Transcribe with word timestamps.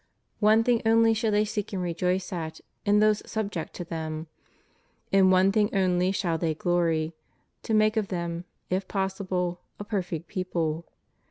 "One 0.39 0.63
thing 0.63 0.81
only 0.83 1.13
shall 1.13 1.29
they 1.29 1.45
seek 1.45 1.73
and 1.73 1.81
rejoice 1.83 2.33
at 2.33 2.59
in 2.87 2.97
those 3.01 3.21
subject 3.29 3.75
to 3.75 3.83
them, 3.85 4.25
in 5.11 5.29
one 5.29 5.51
thing 5.51 5.69
only 5.75 6.11
shall 6.11 6.39
they 6.39 6.55
glory— 6.55 7.13
to 7.61 7.75
make 7.75 7.95
of 7.97 8.07
them, 8.07 8.45
if 8.71 8.87
possible, 8.87 9.61
a 9.79 9.83
perfect 9.83 10.27
people. 10.27 10.87